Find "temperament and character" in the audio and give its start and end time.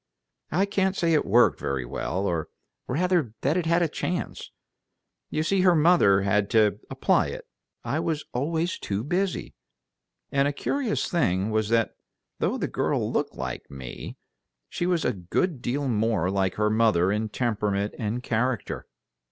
17.29-18.87